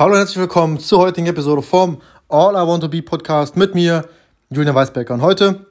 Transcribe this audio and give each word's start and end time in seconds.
Hallo 0.00 0.12
und 0.12 0.18
herzlich 0.20 0.38
willkommen 0.38 0.78
zur 0.78 1.00
heutigen 1.00 1.26
Episode 1.26 1.60
vom 1.60 2.00
All 2.30 2.54
I 2.54 2.66
Want 2.66 2.82
to 2.82 2.88
Be 2.88 3.02
Podcast 3.02 3.54
mit 3.54 3.74
mir, 3.74 4.08
Julian 4.48 4.74
Weisbecker. 4.74 5.12
Und 5.12 5.20
heute 5.20 5.66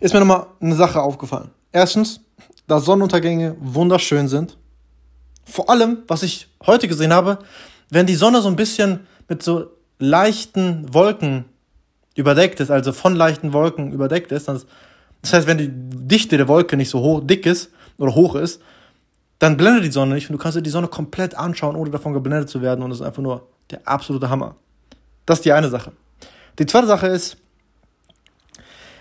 ist 0.00 0.12
mir 0.12 0.18
nochmal 0.18 0.46
eine 0.60 0.74
Sache 0.74 1.00
aufgefallen. 1.00 1.52
Erstens, 1.70 2.20
dass 2.66 2.86
Sonnenuntergänge 2.86 3.54
wunderschön 3.60 4.26
sind. 4.26 4.58
Vor 5.44 5.70
allem, 5.70 5.98
was 6.08 6.24
ich 6.24 6.48
heute 6.66 6.88
gesehen 6.88 7.12
habe, 7.12 7.38
wenn 7.90 8.06
die 8.06 8.16
Sonne 8.16 8.42
so 8.42 8.48
ein 8.48 8.56
bisschen 8.56 9.06
mit 9.28 9.40
so 9.44 9.70
leichten 10.00 10.92
Wolken 10.92 11.44
überdeckt 12.16 12.58
ist, 12.58 12.72
also 12.72 12.92
von 12.92 13.14
leichten 13.14 13.52
Wolken 13.52 13.92
überdeckt 13.92 14.32
ist, 14.32 14.48
das 14.48 14.66
heißt, 15.24 15.46
wenn 15.46 15.58
die 15.58 15.70
Dichte 15.70 16.38
der 16.38 16.48
Wolke 16.48 16.76
nicht 16.76 16.90
so 16.90 16.98
hoch, 16.98 17.20
dick 17.22 17.46
ist 17.46 17.70
oder 17.98 18.16
hoch 18.16 18.34
ist, 18.34 18.60
dann 19.40 19.56
blendet 19.56 19.84
die 19.84 19.90
Sonne 19.90 20.14
nicht 20.14 20.28
und 20.30 20.36
du 20.36 20.38
kannst 20.38 20.56
dir 20.56 20.62
die 20.62 20.70
Sonne 20.70 20.86
komplett 20.86 21.34
anschauen, 21.34 21.74
ohne 21.74 21.90
davon 21.90 22.12
geblendet 22.12 22.48
zu 22.48 22.60
werden 22.60 22.84
und 22.84 22.90
das 22.90 23.00
ist 23.00 23.06
einfach 23.06 23.22
nur 23.22 23.48
der 23.70 23.80
absolute 23.88 24.28
Hammer. 24.28 24.54
Das 25.26 25.38
ist 25.38 25.44
die 25.46 25.52
eine 25.52 25.70
Sache. 25.70 25.92
Die 26.58 26.66
zweite 26.66 26.86
Sache 26.86 27.08
ist, 27.08 27.38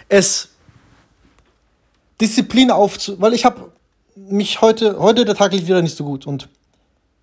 es 0.08 0.50
Disziplin 2.22 2.72
aufzu... 2.72 3.20
Weil 3.22 3.34
ich 3.34 3.44
habe 3.44 3.72
mich 4.16 4.62
heute, 4.62 4.98
heute 5.00 5.26
der 5.26 5.36
Tag 5.36 5.52
lief 5.52 5.68
wieder 5.68 5.82
nicht 5.82 5.98
so 5.98 6.06
gut 6.06 6.26
und 6.26 6.48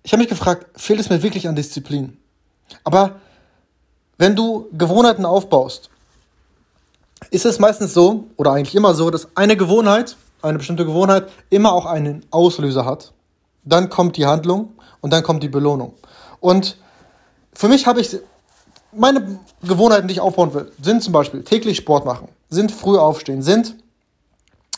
ich 0.03 0.13
habe 0.13 0.21
mich 0.21 0.29
gefragt, 0.29 0.67
fehlt 0.79 0.99
es 0.99 1.09
mir 1.09 1.21
wirklich 1.23 1.47
an 1.47 1.55
Disziplin? 1.55 2.17
Aber 2.83 3.19
wenn 4.19 4.35
du 4.35 4.69
Gewohnheiten 4.73 5.25
aufbaust, 5.25 5.89
ist 7.31 7.45
es 7.45 7.57
meistens 7.57 7.95
so, 7.95 8.27
oder 8.37 8.51
eigentlich 8.51 8.75
immer 8.75 8.93
so, 8.93 9.09
dass 9.09 9.35
eine 9.35 9.57
Gewohnheit 9.57 10.15
eine 10.41 10.57
bestimmte 10.57 10.85
Gewohnheit 10.85 11.29
immer 11.49 11.73
auch 11.73 11.85
einen 11.85 12.25
Auslöser 12.31 12.85
hat. 12.85 13.13
Dann 13.67 13.89
kommt 13.89 14.17
die 14.17 14.25
Handlung 14.25 14.73
und 15.01 15.11
dann 15.11 15.23
kommt 15.23 15.43
die 15.43 15.49
Belohnung. 15.49 15.93
Und 16.39 16.77
für 17.53 17.67
mich 17.67 17.87
habe 17.87 18.01
ich 18.01 18.17
meine 18.91 19.39
Gewohnheiten, 19.63 20.07
die 20.07 20.13
ich 20.13 20.21
aufbauen 20.21 20.53
will, 20.53 20.71
sind 20.81 21.03
zum 21.03 21.13
Beispiel 21.13 21.43
täglich 21.43 21.77
Sport 21.77 22.05
machen, 22.05 22.29
sind 22.49 22.71
früh 22.71 22.97
aufstehen, 22.97 23.41
sind 23.41 23.75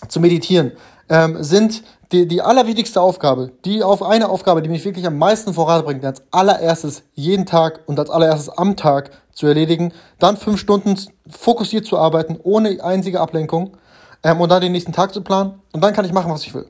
zu 0.07 0.19
meditieren, 0.19 0.71
ähm, 1.09 1.43
sind 1.43 1.83
die, 2.11 2.27
die 2.27 2.41
allerwichtigste 2.41 3.01
Aufgabe, 3.01 3.51
die 3.65 3.83
auf 3.83 4.01
eine 4.01 4.29
Aufgabe, 4.29 4.61
die 4.61 4.69
mich 4.69 4.83
wirklich 4.83 5.05
am 5.05 5.17
meisten 5.17 5.53
voranbringt, 5.53 6.03
als 6.03 6.23
allererstes 6.31 7.03
jeden 7.13 7.45
Tag 7.45 7.81
und 7.85 7.99
als 7.99 8.09
allererstes 8.09 8.49
am 8.49 8.75
Tag 8.75 9.11
zu 9.31 9.45
erledigen, 9.45 9.93
dann 10.17 10.37
fünf 10.37 10.59
Stunden 10.59 10.99
fokussiert 11.29 11.85
zu 11.85 11.97
arbeiten, 11.97 12.39
ohne 12.41 12.83
einzige 12.83 13.19
Ablenkung 13.19 13.77
ähm, 14.23 14.41
und 14.41 14.49
dann 14.49 14.61
den 14.61 14.71
nächsten 14.71 14.93
Tag 14.93 15.13
zu 15.13 15.21
planen 15.21 15.61
und 15.71 15.83
dann 15.83 15.93
kann 15.93 16.05
ich 16.05 16.13
machen, 16.13 16.31
was 16.31 16.43
ich 16.43 16.53
will. 16.53 16.67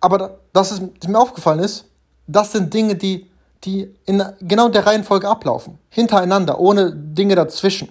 Aber 0.00 0.40
das 0.52 0.72
ist 0.72 1.08
mir 1.08 1.18
aufgefallen 1.18 1.60
ist, 1.60 1.86
das 2.26 2.52
sind 2.52 2.72
Dinge, 2.72 2.94
die, 2.94 3.30
die 3.64 3.94
in 4.06 4.22
genau 4.40 4.68
der 4.68 4.86
Reihenfolge 4.86 5.28
ablaufen, 5.28 5.78
hintereinander, 5.90 6.58
ohne 6.58 6.92
Dinge 6.92 7.34
dazwischen. 7.34 7.88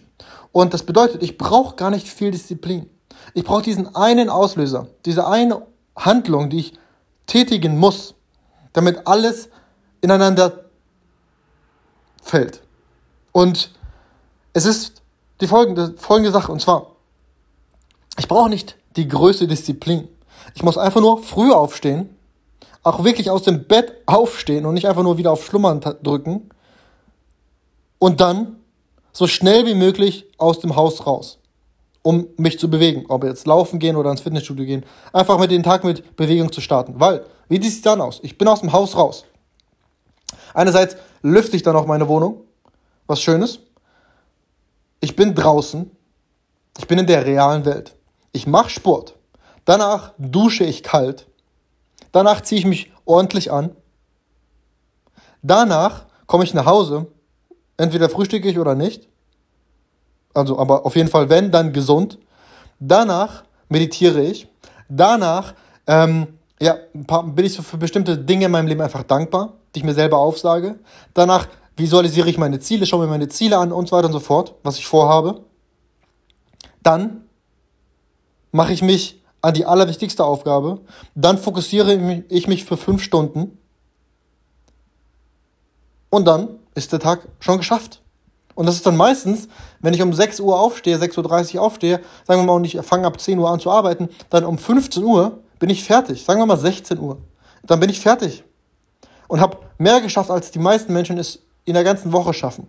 Und 0.52 0.74
das 0.74 0.84
bedeutet, 0.84 1.22
ich 1.22 1.38
brauche 1.38 1.76
gar 1.76 1.92
nicht 1.92 2.08
viel 2.08 2.32
Disziplin. 2.32 2.90
Ich 3.34 3.44
brauche 3.44 3.62
diesen 3.62 3.96
einen 3.96 4.30
Auslöser, 4.30 4.88
diese 5.06 5.28
eine 5.28 5.62
Handlung, 5.96 6.50
die 6.50 6.60
ich 6.60 6.74
tätigen 7.28 7.78
muss, 7.78 8.16
damit 8.74 9.06
alles 9.06 9.50
ineinander 10.02 10.66
fällt. 12.24 12.62
Und 13.32 13.72
es 14.54 14.66
ist 14.66 15.02
die 15.42 15.48
folgende, 15.48 15.96
folgende 15.98 16.32
Sache, 16.32 16.52
und 16.52 16.62
zwar, 16.62 16.88
ich 18.18 18.28
brauche 18.28 18.50
nicht 18.50 18.76
die 18.96 19.08
größte 19.08 19.48
Disziplin. 19.48 20.08
Ich 20.56 20.64
muss 20.64 20.78
einfach 20.78 21.02
nur 21.02 21.24
früh 21.24 21.52
aufstehen, 21.52 22.16
auch 22.84 23.04
wirklich 23.04 23.30
aus 23.30 23.44
dem 23.44 23.66
Bett 23.66 23.94
aufstehen 24.06 24.66
und 24.66 24.74
nicht 24.74 24.88
einfach 24.88 25.04
nur 25.04 25.18
wieder 25.18 25.32
auf 25.32 25.46
Schlummern 25.46 25.82
drücken 25.82 26.50
und 28.00 28.22
dann 28.22 28.58
so 29.12 29.28
schnell 29.28 29.66
wie 29.66 29.76
möglich 29.76 30.26
aus 30.38 30.60
dem 30.60 30.76
Haus 30.76 31.06
raus, 31.06 31.40
um 32.02 32.28
mich 32.38 32.60
zu 32.60 32.70
bewegen, 32.70 33.06
ob 33.10 33.24
jetzt 33.24 33.46
laufen 33.48 33.80
gehen 33.80 33.96
oder 33.96 34.12
ins 34.12 34.22
Fitnessstudio 34.22 34.66
gehen, 34.66 34.86
einfach 35.12 35.38
mit 35.40 35.52
den 35.52 35.64
Tag 35.64 35.84
mit 35.84 36.16
Bewegung 36.16 36.52
zu 36.52 36.62
starten, 36.62 37.00
weil 37.00 37.26
wie 37.50 37.62
sieht 37.62 37.74
es 37.74 37.82
dann 37.82 38.00
aus? 38.00 38.20
Ich 38.24 38.38
bin 38.38 38.48
aus 38.48 38.62
dem 38.62 38.72
Haus 38.72 38.96
raus. 38.96 39.26
Einerseits 40.54 40.96
lüfte 41.22 41.56
ich 41.56 41.64
dann 41.64 41.76
auch 41.76 41.86
meine 41.86 42.08
Wohnung, 42.08 42.42
was 43.08 43.22
Schönes. 43.22 43.60
Ich 45.02 45.16
bin 45.16 45.34
draußen, 45.36 45.90
ich 46.78 46.88
bin 46.88 47.00
in 47.00 47.08
der 47.08 47.26
realen 47.26 47.66
Welt. 47.66 47.96
Ich 48.32 48.48
mache 48.48 48.70
Sport. 48.70 49.16
Danach 49.70 50.14
dusche 50.18 50.64
ich 50.64 50.82
kalt. 50.82 51.28
Danach 52.12 52.42
ziehe 52.42 52.58
ich 52.58 52.66
mich 52.66 52.92
ordentlich 53.06 53.52
an. 53.52 53.70
Danach 55.44 56.06
komme 56.26 56.44
ich 56.44 56.56
nach 56.56 56.66
Hause. 56.66 57.06
Entweder 57.78 58.10
frühstücke 58.10 58.50
ich 58.50 58.58
oder 58.58 58.74
nicht. 58.74 59.08
Also, 60.34 60.58
aber 60.58 60.88
auf 60.88 60.96
jeden 60.96 61.08
Fall, 61.08 61.30
wenn, 61.30 61.52
dann 61.52 61.72
gesund. 61.72 62.18
Danach 62.80 63.44
meditiere 63.68 64.24
ich. 64.24 64.48
Danach 64.88 65.54
ähm, 65.86 66.40
ja, 66.60 66.76
bin 66.94 67.46
ich 67.46 67.56
für 67.62 67.78
bestimmte 67.78 68.18
Dinge 68.18 68.46
in 68.46 68.52
meinem 68.52 68.66
Leben 68.66 68.82
einfach 68.82 69.04
dankbar, 69.04 69.54
die 69.76 69.82
ich 69.82 69.86
mir 69.86 69.94
selber 69.94 70.18
aufsage. 70.18 70.80
Danach 71.14 71.48
visualisiere 71.78 72.28
ich 72.28 72.40
meine 72.40 72.60
Ziele, 72.60 72.88
schaue 72.88 73.06
mir 73.06 73.12
meine 73.12 73.28
Ziele 73.28 73.60
an 73.60 73.72
und 73.72 73.88
so 73.88 73.96
weiter 73.96 74.08
und 74.08 74.14
so 74.14 74.20
fort, 74.20 74.56
was 74.64 74.80
ich 74.80 74.88
vorhabe. 74.88 75.42
Dann 76.82 77.26
mache 78.52 78.74
ich 78.74 78.82
mich 78.82 79.20
an 79.42 79.54
die 79.54 79.66
allerwichtigste 79.66 80.24
Aufgabe, 80.24 80.82
dann 81.16 81.38
fokussiere 81.38 82.24
ich 82.30 82.48
mich 82.48 82.66
für 82.66 82.78
fünf 82.78 83.02
Stunden 83.02 83.58
und 86.10 86.26
dann 86.26 86.60
ist 86.76 86.92
der 86.92 87.00
Tag 87.00 87.28
schon 87.40 87.58
geschafft. 87.58 88.02
Und 88.56 88.66
das 88.66 88.76
ist 88.76 88.86
dann 88.86 88.98
meistens, 88.98 89.48
wenn 89.80 89.94
ich 89.94 90.02
um 90.02 90.12
6 90.12 90.42
Uhr 90.42 90.60
aufstehe, 90.60 90.98
6.30 90.98 91.56
Uhr 91.56 91.62
aufstehe, 91.62 92.02
sagen 92.28 92.42
wir 92.42 92.46
mal, 92.46 92.54
und 92.54 92.66
ich 92.66 92.78
fange 92.82 93.08
ab 93.08 93.20
10 93.20 93.40
Uhr 93.40 93.50
an 93.50 93.60
zu 93.60 93.72
arbeiten, 93.72 94.10
dann 94.30 94.44
um 94.44 94.58
15 94.58 95.02
Uhr 95.04 95.40
bin 95.60 95.70
ich 95.70 95.84
fertig. 95.84 96.26
Sagen 96.26 96.42
wir 96.42 96.46
mal 96.46 96.58
16 96.58 97.00
Uhr. 97.00 97.20
Dann 97.64 97.80
bin 97.80 97.90
ich 97.90 98.02
fertig. 98.02 98.44
Und 99.30 99.40
habe 99.40 99.60
mehr 99.78 100.02
geschafft, 100.02 100.30
als 100.30 100.52
die 100.52 100.60
meisten 100.60 100.92
Menschen 100.92 101.18
es 101.18 101.40
in 101.64 101.74
der 101.74 101.86
ganzen 101.86 102.12
Woche 102.12 102.34
schaffen. 102.34 102.68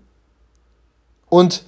Und 1.29 1.65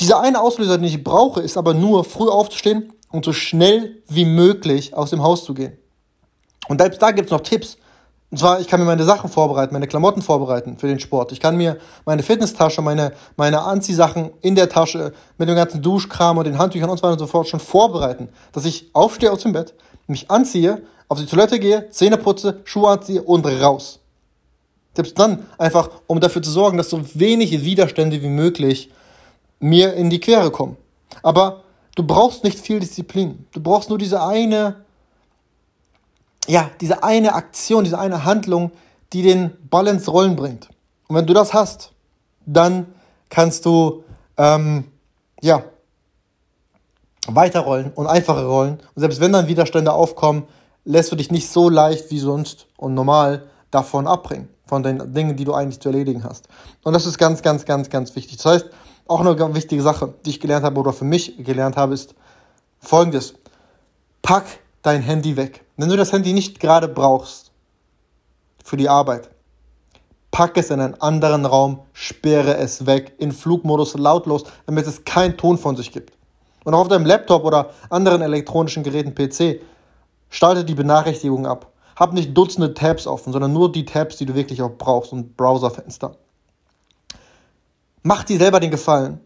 dieser 0.00 0.20
eine 0.20 0.40
Auslöser, 0.40 0.76
den 0.76 0.84
ich 0.84 1.02
brauche, 1.02 1.40
ist 1.40 1.56
aber 1.56 1.72
nur 1.72 2.04
früh 2.04 2.28
aufzustehen 2.28 2.92
und 3.10 3.24
so 3.24 3.32
schnell 3.32 4.02
wie 4.08 4.24
möglich 4.24 4.94
aus 4.94 5.10
dem 5.10 5.22
Haus 5.22 5.44
zu 5.44 5.54
gehen. 5.54 5.76
Und 6.68 6.80
selbst 6.80 7.00
da 7.00 7.10
gibt 7.10 7.26
es 7.26 7.32
noch 7.32 7.40
Tipps. 7.40 7.78
Und 8.30 8.38
zwar, 8.38 8.60
ich 8.60 8.68
kann 8.68 8.78
mir 8.78 8.84
meine 8.84 9.04
Sachen 9.04 9.30
vorbereiten, 9.30 9.72
meine 9.72 9.86
Klamotten 9.86 10.20
vorbereiten 10.20 10.76
für 10.76 10.86
den 10.86 11.00
Sport. 11.00 11.32
Ich 11.32 11.40
kann 11.40 11.56
mir 11.56 11.78
meine 12.04 12.22
Fitnesstasche, 12.22 12.82
meine, 12.82 13.12
meine 13.36 13.62
Anziehsachen 13.62 14.30
in 14.42 14.54
der 14.54 14.68
Tasche 14.68 15.14
mit 15.38 15.48
dem 15.48 15.56
ganzen 15.56 15.80
Duschkram 15.80 16.36
und 16.36 16.44
den 16.44 16.58
Handtüchern 16.58 16.90
und 16.90 16.98
so 16.98 17.04
weiter 17.04 17.14
und 17.14 17.18
so 17.20 17.26
fort 17.26 17.48
schon 17.48 17.60
vorbereiten. 17.60 18.28
Dass 18.52 18.66
ich 18.66 18.90
aufstehe 18.92 19.32
aus 19.32 19.42
dem 19.42 19.52
Bett, 19.52 19.72
mich 20.06 20.30
anziehe, 20.30 20.82
auf 21.08 21.18
die 21.18 21.26
Toilette 21.26 21.58
gehe, 21.58 21.88
Zähne 21.88 22.18
putze, 22.18 22.60
Schuhe 22.64 22.90
anziehe 22.90 23.22
und 23.22 23.46
raus. 23.46 24.00
Selbst 24.94 25.18
dann 25.18 25.46
einfach, 25.56 25.90
um 26.06 26.20
dafür 26.20 26.42
zu 26.42 26.50
sorgen, 26.50 26.76
dass 26.76 26.90
so 26.90 27.00
wenig 27.14 27.64
Widerstände 27.64 28.20
wie 28.20 28.28
möglich 28.28 28.90
mir 29.58 29.94
in 29.94 30.10
die 30.10 30.20
Quere 30.20 30.50
kommen. 30.50 30.76
Aber 31.22 31.62
du 31.98 32.04
brauchst 32.04 32.44
nicht 32.44 32.60
viel 32.60 32.78
Disziplin. 32.78 33.44
Du 33.52 33.60
brauchst 33.60 33.88
nur 33.88 33.98
diese 33.98 34.22
eine, 34.22 34.76
ja, 36.46 36.70
diese 36.80 37.02
eine 37.02 37.34
Aktion, 37.34 37.82
diese 37.82 37.98
eine 37.98 38.24
Handlung, 38.24 38.70
die 39.12 39.22
den 39.22 39.50
Ball 39.68 39.88
ins 39.88 40.08
Rollen 40.08 40.36
bringt. 40.36 40.68
Und 41.08 41.16
wenn 41.16 41.26
du 41.26 41.34
das 41.34 41.52
hast, 41.52 41.90
dann 42.46 42.86
kannst 43.28 43.66
du, 43.66 44.04
ähm, 44.36 44.84
ja, 45.42 45.64
weiterrollen 47.26 47.90
und 47.94 48.06
einfacher 48.06 48.46
rollen. 48.46 48.78
Und 48.94 49.00
selbst 49.00 49.20
wenn 49.20 49.32
dann 49.32 49.48
Widerstände 49.48 49.92
aufkommen, 49.92 50.44
lässt 50.84 51.10
du 51.10 51.16
dich 51.16 51.32
nicht 51.32 51.50
so 51.50 51.68
leicht 51.68 52.10
wie 52.12 52.20
sonst 52.20 52.68
und 52.76 52.94
normal 52.94 53.42
davon 53.72 54.06
abbringen, 54.06 54.48
von 54.66 54.84
den 54.84 55.12
Dingen, 55.12 55.36
die 55.36 55.44
du 55.44 55.52
eigentlich 55.52 55.80
zu 55.80 55.88
erledigen 55.88 56.22
hast. 56.22 56.48
Und 56.84 56.92
das 56.92 57.06
ist 57.06 57.18
ganz, 57.18 57.42
ganz, 57.42 57.64
ganz, 57.64 57.90
ganz 57.90 58.14
wichtig. 58.14 58.36
Das 58.36 58.46
heißt, 58.46 58.66
auch 59.08 59.20
eine 59.20 59.54
wichtige 59.54 59.82
Sache, 59.82 60.14
die 60.24 60.30
ich 60.30 60.40
gelernt 60.40 60.64
habe 60.64 60.78
oder 60.78 60.92
für 60.92 61.04
mich 61.04 61.36
gelernt 61.38 61.76
habe, 61.76 61.94
ist 61.94 62.14
folgendes. 62.78 63.34
Pack 64.22 64.44
dein 64.82 65.02
Handy 65.02 65.36
weg. 65.36 65.64
Wenn 65.76 65.88
du 65.88 65.96
das 65.96 66.12
Handy 66.12 66.32
nicht 66.32 66.60
gerade 66.60 66.88
brauchst 66.88 67.50
für 68.62 68.76
die 68.76 68.88
Arbeit, 68.88 69.30
pack 70.30 70.56
es 70.58 70.70
in 70.70 70.80
einen 70.80 71.00
anderen 71.00 71.46
Raum, 71.46 71.80
sperre 71.92 72.56
es 72.58 72.86
weg, 72.86 73.14
in 73.18 73.32
Flugmodus 73.32 73.94
lautlos, 73.94 74.44
damit 74.66 74.86
es 74.86 75.04
keinen 75.04 75.36
Ton 75.36 75.56
von 75.56 75.76
sich 75.76 75.90
gibt. 75.90 76.12
Und 76.64 76.74
auch 76.74 76.80
auf 76.80 76.88
deinem 76.88 77.06
Laptop 77.06 77.44
oder 77.44 77.70
anderen 77.88 78.20
elektronischen 78.20 78.82
Geräten 78.82 79.14
PC, 79.14 79.62
starte 80.28 80.64
die 80.64 80.74
Benachrichtigungen 80.74 81.46
ab. 81.46 81.72
Hab 81.96 82.12
nicht 82.12 82.36
Dutzende 82.36 82.74
Tabs 82.74 83.06
offen, 83.06 83.32
sondern 83.32 83.52
nur 83.52 83.72
die 83.72 83.84
Tabs, 83.84 84.16
die 84.18 84.26
du 84.26 84.34
wirklich 84.34 84.60
auch 84.60 84.72
brauchst 84.76 85.12
und 85.12 85.36
Browserfenster. 85.36 86.16
Mach 88.02 88.24
dir 88.24 88.38
selber 88.38 88.60
den 88.60 88.70
Gefallen 88.70 89.20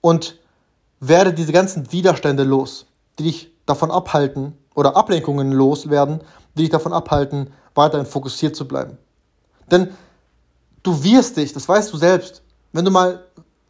und 0.00 0.38
werde 1.00 1.32
diese 1.32 1.52
ganzen 1.52 1.90
Widerstände 1.92 2.44
los, 2.44 2.86
die 3.18 3.24
dich 3.24 3.50
davon 3.66 3.90
abhalten 3.90 4.56
oder 4.74 4.96
Ablenkungen 4.96 5.52
loswerden, 5.52 6.20
die 6.54 6.62
dich 6.62 6.70
davon 6.70 6.92
abhalten, 6.92 7.52
weiterhin 7.74 8.06
fokussiert 8.06 8.56
zu 8.56 8.66
bleiben. 8.66 8.98
Denn 9.70 9.90
du 10.82 11.02
wirst 11.02 11.36
dich, 11.36 11.52
das 11.52 11.68
weißt 11.68 11.92
du 11.92 11.96
selbst, 11.96 12.42
wenn 12.72 12.84
du 12.84 12.90
mal 12.90 13.24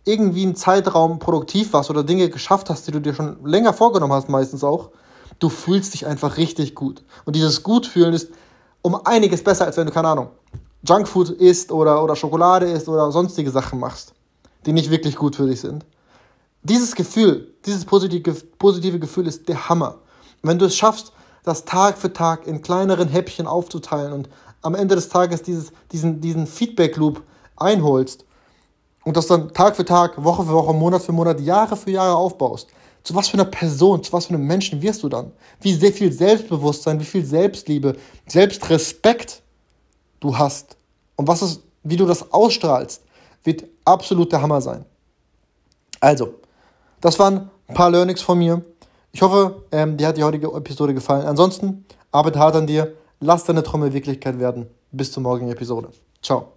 irgendwie 0.05 0.43
einen 0.43 0.57
Zeitraum 0.57 1.19
produktiv 1.19 1.73
warst 1.73 1.91
oder 1.91 2.05
Dinge 2.05 2.29
geschafft 2.29 2.69
hast, 2.69 2.87
die 2.87 2.93
du 2.93 3.01
dir 3.01 3.15
schon 3.15 3.45
länger 3.45 3.73
vorgenommen 3.73 4.13
hast, 4.13 4.29
meistens 4.29 4.63
auch, 4.63 4.91
du 5.39 5.49
fühlst 5.49 5.95
dich 5.95 6.07
einfach 6.07 6.37
richtig 6.37 6.75
gut. 6.75 7.03
Und 7.25 7.37
dieses 7.37 7.63
Gutfühlen 7.63 8.13
ist 8.13 8.31
um 8.83 8.95
einiges 9.07 9.43
besser, 9.43 9.65
als 9.65 9.77
wenn 9.77 9.87
du, 9.87 9.93
keine 9.93 10.09
Ahnung, 10.09 10.29
Junkfood 10.87 11.31
isst 11.31 11.73
oder, 11.73 12.05
oder 12.05 12.17
Schokolade 12.17 12.67
isst 12.67 12.89
oder 12.89 13.11
sonstige 13.11 13.51
Sachen 13.51 13.81
machst, 13.81 14.13
die 14.67 14.73
nicht 14.73 14.91
wirklich 14.91 15.17
gut 15.17 15.37
für 15.37 15.47
dich 15.47 15.61
sind. 15.61 15.85
Dieses 16.63 16.95
Gefühl, 16.95 17.55
dieses 17.67 17.85
positive, 17.85 18.99
Gefühl 18.99 19.27
ist 19.27 19.49
der 19.49 19.69
Hammer. 19.69 19.99
wenn 20.43 20.59
du 20.59 20.67
es 20.67 20.77
schaffst, 20.77 21.13
das 21.43 21.65
Tag 21.65 21.99
für 21.99 22.13
Tag 22.13 22.47
in 22.47 22.63
kleineren 22.63 23.09
Häppchen 23.09 23.47
aufzuteilen 23.47 24.13
und 24.13 24.29
am 24.63 24.75
Ende 24.75 24.95
des 24.95 25.11
Tages 25.11 25.43
dieses, 25.43 25.73
diesen, 25.93 26.21
diesen 26.21 26.47
Feedback-Loop 26.47 27.23
einholst 27.57 28.25
und 29.05 29.17
das 29.17 29.27
dann 29.27 29.53
Tag 29.53 29.77
für 29.77 29.85
Tag, 29.85 30.23
Woche 30.25 30.45
für 30.45 30.53
Woche, 30.53 30.73
Monat 30.73 31.03
für 31.03 31.13
Monat, 31.13 31.41
Jahre 31.41 31.77
für 31.77 31.91
Jahre 31.91 32.17
aufbaust, 32.17 32.69
zu 33.03 33.15
was 33.15 33.29
für 33.29 33.35
einer 33.35 33.45
Person, 33.45 34.03
zu 34.03 34.13
was 34.15 34.27
für 34.27 34.35
einem 34.35 34.47
Menschen 34.47 34.81
wirst 34.81 35.03
du 35.03 35.11
dann? 35.11 35.33
Wie 35.61 35.75
sehr 35.75 35.93
viel 35.93 36.11
Selbstbewusstsein, 36.11 36.99
wie 36.99 37.05
viel 37.05 37.25
Selbstliebe, 37.25 37.95
Selbstrespekt 38.27 39.43
du 40.21 40.37
hast 40.37 40.79
und 41.17 41.29
was 41.29 41.43
ist, 41.43 41.61
wie 41.83 41.97
du 41.97 42.07
das 42.07 42.33
ausstrahlst, 42.33 43.03
wird 43.45 43.65
absolut 43.85 44.33
der 44.33 44.43
Hammer 44.43 44.61
sein. 44.61 44.85
Also, 46.01 46.35
das 47.01 47.19
waren 47.19 47.51
ein 47.69 47.75
paar 47.75 47.91
Learnings 47.91 48.23
von 48.23 48.39
mir. 48.39 48.63
Ich 49.13 49.23
hoffe, 49.23 49.65
ähm, 49.73 49.97
dir 49.97 50.09
hat 50.09 50.17
die 50.17 50.25
heutige 50.25 50.49
Episode 50.49 50.95
gefallen. 50.95 51.27
Ansonsten, 51.27 51.85
arbeite 52.11 52.39
hart 52.39 52.57
an 52.57 52.67
dir, 52.67 52.95
lass 53.21 53.45
deine 53.45 53.63
Träume 53.63 53.93
Wirklichkeit 53.93 54.39
werden. 54.39 54.69
Bis 54.93 55.13
zur 55.13 55.23
morgigen 55.23 55.51
Episode. 55.51 55.89
Ciao. 56.23 56.54